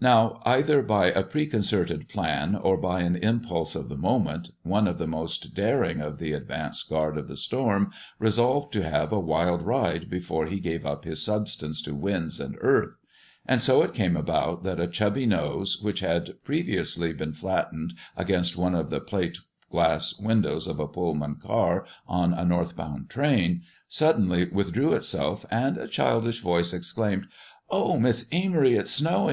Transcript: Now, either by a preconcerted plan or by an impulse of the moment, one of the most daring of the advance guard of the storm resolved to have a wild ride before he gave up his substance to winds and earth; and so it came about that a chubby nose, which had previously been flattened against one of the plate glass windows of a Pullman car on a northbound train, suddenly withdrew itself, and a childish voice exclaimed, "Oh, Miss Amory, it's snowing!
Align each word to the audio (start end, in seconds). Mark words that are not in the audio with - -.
Now, 0.00 0.42
either 0.44 0.82
by 0.82 1.12
a 1.12 1.22
preconcerted 1.22 2.08
plan 2.08 2.56
or 2.56 2.76
by 2.76 3.02
an 3.02 3.14
impulse 3.14 3.76
of 3.76 3.88
the 3.88 3.96
moment, 3.96 4.50
one 4.64 4.88
of 4.88 4.98
the 4.98 5.06
most 5.06 5.54
daring 5.54 6.00
of 6.00 6.18
the 6.18 6.32
advance 6.32 6.82
guard 6.82 7.16
of 7.16 7.28
the 7.28 7.36
storm 7.36 7.92
resolved 8.18 8.72
to 8.72 8.82
have 8.82 9.12
a 9.12 9.20
wild 9.20 9.62
ride 9.62 10.10
before 10.10 10.46
he 10.46 10.58
gave 10.58 10.84
up 10.84 11.04
his 11.04 11.22
substance 11.22 11.80
to 11.82 11.94
winds 11.94 12.40
and 12.40 12.56
earth; 12.60 12.96
and 13.46 13.62
so 13.62 13.84
it 13.84 13.94
came 13.94 14.16
about 14.16 14.64
that 14.64 14.80
a 14.80 14.88
chubby 14.88 15.26
nose, 15.26 15.80
which 15.80 16.00
had 16.00 16.42
previously 16.42 17.12
been 17.12 17.32
flattened 17.32 17.94
against 18.16 18.56
one 18.56 18.74
of 18.74 18.90
the 18.90 18.98
plate 18.98 19.38
glass 19.70 20.18
windows 20.18 20.66
of 20.66 20.80
a 20.80 20.88
Pullman 20.88 21.36
car 21.36 21.86
on 22.08 22.34
a 22.34 22.44
northbound 22.44 23.08
train, 23.08 23.62
suddenly 23.86 24.44
withdrew 24.48 24.92
itself, 24.92 25.46
and 25.52 25.76
a 25.78 25.86
childish 25.86 26.40
voice 26.40 26.72
exclaimed, 26.74 27.28
"Oh, 27.70 27.96
Miss 27.96 28.28
Amory, 28.32 28.74
it's 28.74 28.90
snowing! 28.90 29.30